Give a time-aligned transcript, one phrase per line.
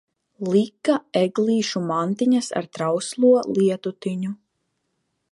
[0.51, 4.33] Lika eglīšu mantiņas ar trauslo lietutiņu.